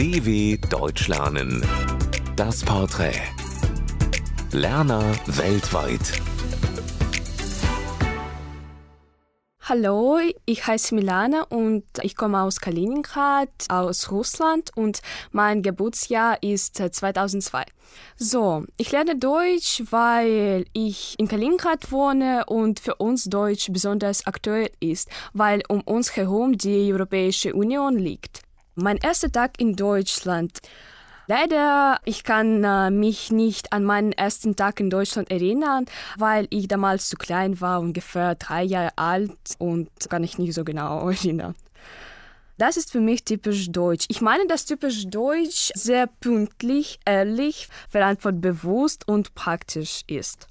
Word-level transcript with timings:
DW 0.00 0.56
Deutsch 0.70 1.08
lernen. 1.08 1.62
Das 2.34 2.64
Porträt. 2.64 3.20
Lerner 4.50 5.04
weltweit. 5.26 6.00
Hallo, 9.60 10.18
ich 10.46 10.66
heiße 10.66 10.94
Milana 10.94 11.42
und 11.50 11.84
ich 12.00 12.16
komme 12.16 12.40
aus 12.40 12.60
Kaliningrad, 12.62 13.50
aus 13.68 14.10
Russland 14.10 14.70
und 14.74 15.00
mein 15.32 15.60
Geburtsjahr 15.60 16.42
ist 16.42 16.76
2002. 16.76 17.66
So, 18.16 18.64
ich 18.78 18.92
lerne 18.92 19.18
Deutsch, 19.18 19.82
weil 19.90 20.64
ich 20.72 21.14
in 21.18 21.28
Kaliningrad 21.28 21.92
wohne 21.92 22.46
und 22.46 22.80
für 22.80 22.94
uns 22.94 23.24
Deutsch 23.24 23.68
besonders 23.70 24.26
aktuell 24.26 24.70
ist, 24.80 25.10
weil 25.34 25.60
um 25.68 25.82
uns 25.82 26.16
herum 26.16 26.56
die 26.56 26.90
Europäische 26.90 27.52
Union 27.52 27.98
liegt. 27.98 28.40
Mein 28.82 28.96
erster 28.96 29.30
Tag 29.30 29.60
in 29.60 29.76
Deutschland. 29.76 30.60
Leider, 31.26 32.00
ich 32.06 32.24
kann 32.24 32.64
äh, 32.64 32.90
mich 32.90 33.30
nicht 33.30 33.74
an 33.74 33.84
meinen 33.84 34.12
ersten 34.12 34.56
Tag 34.56 34.80
in 34.80 34.88
Deutschland 34.88 35.30
erinnern, 35.30 35.84
weil 36.16 36.46
ich 36.48 36.66
damals 36.66 37.08
zu 37.10 37.16
klein 37.16 37.60
war, 37.60 37.80
ungefähr 37.80 38.36
drei 38.36 38.62
Jahre 38.64 38.96
alt 38.96 39.36
und 39.58 39.90
kann 40.08 40.24
ich 40.24 40.38
nicht 40.38 40.54
so 40.54 40.64
genau 40.64 41.08
erinnern. 41.10 41.54
Das 42.56 42.76
ist 42.78 42.90
für 42.90 43.00
mich 43.00 43.24
typisch 43.24 43.70
deutsch. 43.70 44.06
Ich 44.08 44.22
meine, 44.22 44.46
dass 44.46 44.64
typisch 44.64 45.06
deutsch 45.06 45.72
sehr 45.74 46.06
pünktlich, 46.06 47.00
ehrlich, 47.04 47.68
verantwortbewusst 47.90 49.06
und 49.06 49.34
praktisch 49.34 50.02
ist. 50.06 50.49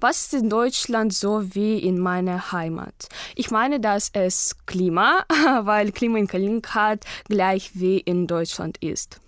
Was 0.00 0.22
ist 0.24 0.34
in 0.34 0.50
Deutschland 0.50 1.12
so 1.12 1.54
wie 1.54 1.78
in 1.78 1.98
meiner 1.98 2.52
Heimat? 2.52 3.08
Ich 3.34 3.50
meine, 3.50 3.80
dass 3.80 4.10
es 4.12 4.56
Klima, 4.66 5.24
weil 5.62 5.92
Klima 5.92 6.18
in 6.18 6.26
Kaliningrad 6.26 7.04
gleich 7.28 7.72
wie 7.74 7.98
in 7.98 8.26
Deutschland 8.26 8.78
ist. 8.82 9.20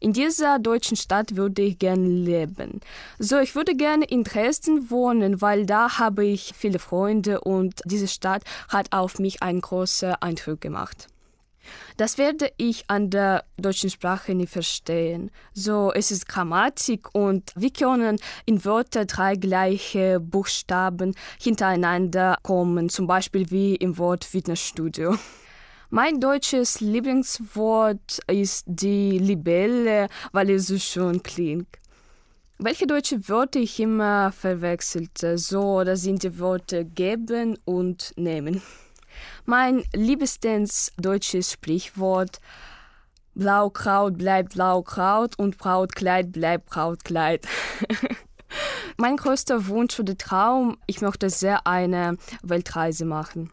In 0.00 0.12
dieser 0.12 0.58
deutschen 0.58 0.96
Stadt 0.96 1.36
würde 1.36 1.62
ich 1.62 1.78
gerne 1.78 2.06
leben. 2.06 2.80
So, 3.18 3.38
ich 3.38 3.54
würde 3.54 3.74
gerne 3.74 4.04
in 4.04 4.24
Dresden 4.24 4.90
wohnen, 4.90 5.40
weil 5.40 5.66
da 5.66 5.98
habe 5.98 6.24
ich 6.24 6.52
viele 6.56 6.78
Freunde 6.78 7.40
und 7.40 7.80
diese 7.84 8.08
Stadt 8.08 8.44
hat 8.68 8.92
auf 8.92 9.18
mich 9.18 9.42
einen 9.42 9.60
großen 9.60 10.14
Eindruck 10.20 10.60
gemacht. 10.60 11.08
Das 11.96 12.18
werde 12.18 12.50
ich 12.56 12.84
an 12.88 13.10
der 13.10 13.44
deutschen 13.56 13.90
Sprache 13.90 14.34
nie 14.34 14.46
verstehen. 14.46 15.30
So, 15.52 15.92
es 15.92 16.10
ist 16.10 16.28
Grammatik 16.28 17.14
und 17.14 17.52
wir 17.54 17.70
können 17.70 18.18
in 18.46 18.64
Wörtern 18.64 19.06
drei 19.06 19.36
gleiche 19.36 20.20
Buchstaben 20.20 21.14
hintereinander 21.40 22.38
kommen, 22.42 22.88
zum 22.88 23.06
Beispiel 23.06 23.50
wie 23.50 23.76
im 23.76 23.98
Wort 23.98 24.24
Fitnessstudio. 24.24 25.16
Mein 25.90 26.18
deutsches 26.18 26.80
Lieblingswort 26.80 28.18
ist 28.26 28.64
die 28.66 29.18
Libelle, 29.18 30.08
weil 30.32 30.50
es 30.50 30.66
so 30.66 30.78
schön 30.78 31.22
klingt. 31.22 31.68
Welche 32.58 32.86
deutsche 32.86 33.28
Wörter 33.28 33.60
ich 33.60 33.78
immer 33.80 34.32
verwechselte, 34.32 35.38
so, 35.38 35.84
das 35.84 36.02
sind 36.02 36.22
die 36.22 36.38
Worte 36.38 36.84
geben 36.84 37.58
und 37.64 38.12
nehmen. 38.16 38.62
Mein 39.44 39.84
liebstes 39.94 40.92
deutsches 40.96 41.52
Sprichwort 41.52 42.40
Blaukraut 43.34 44.16
bleibt 44.16 44.54
Blaukraut 44.54 45.36
und 45.38 45.58
Brautkleid 45.58 46.30
bleibt 46.32 46.66
Brautkleid. 46.66 47.46
mein 48.96 49.16
größter 49.16 49.66
Wunsch 49.66 49.98
oder 49.98 50.16
Traum, 50.16 50.78
ich 50.86 51.00
möchte 51.00 51.28
sehr 51.30 51.66
eine 51.66 52.16
Weltreise 52.42 53.04
machen. 53.04 53.50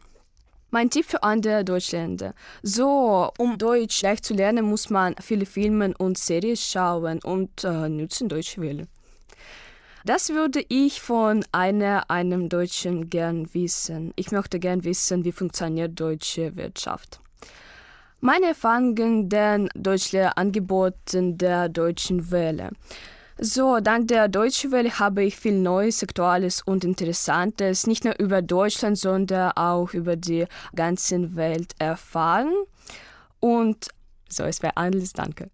Mein 0.70 0.88
Tipp 0.88 1.04
für 1.04 1.22
andere 1.22 1.64
Deutschländer. 1.64 2.34
So, 2.62 3.30
um 3.38 3.58
Deutsch 3.58 4.00
leicht 4.02 4.24
zu 4.24 4.32
lernen, 4.32 4.64
muss 4.64 4.88
man 4.88 5.14
viele 5.20 5.44
Filme 5.44 5.92
und 5.98 6.16
Serien 6.16 6.56
schauen 6.56 7.20
und 7.22 7.64
äh, 7.64 7.88
nützen 7.88 8.28
Deutsch 8.28 8.56
wählen. 8.56 8.88
Das 10.04 10.30
würde 10.30 10.64
ich 10.68 11.00
von 11.00 11.44
einer, 11.52 12.10
einem 12.10 12.48
Deutschen 12.48 13.08
gern 13.08 13.52
wissen. 13.54 14.12
Ich 14.16 14.32
möchte 14.32 14.58
gern 14.58 14.82
wissen, 14.82 15.24
wie 15.24 15.30
funktioniert 15.32 15.98
deutsche 15.98 16.56
Wirtschaft. 16.56 17.20
Meine 18.20 18.46
Erfahrungen 18.46 19.28
den 19.28 19.68
Deutschlehrangeboten 19.74 21.38
der 21.38 21.68
Deutschen 21.68 22.30
Welle. 22.30 22.70
So, 23.38 23.80
dank 23.80 24.08
der 24.08 24.28
Deutschen 24.28 24.72
Welle 24.72 24.98
habe 24.98 25.24
ich 25.24 25.36
viel 25.36 25.58
Neues, 25.58 26.02
Aktuelles 26.02 26.62
und 26.62 26.84
Interessantes 26.84 27.86
nicht 27.86 28.04
nur 28.04 28.18
über 28.18 28.42
Deutschland, 28.42 28.98
sondern 28.98 29.52
auch 29.52 29.94
über 29.94 30.16
die 30.16 30.46
ganze 30.74 31.34
Welt 31.34 31.74
erfahren. 31.78 32.52
Und 33.40 33.88
so, 34.28 34.44
es 34.44 34.62
wäre 34.62 34.76
alles. 34.76 35.12
Danke. 35.12 35.50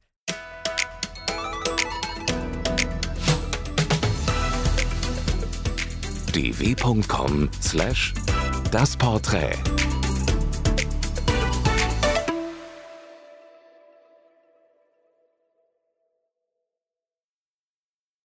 dw.com/das 6.38 8.12
Porträt 8.96 9.97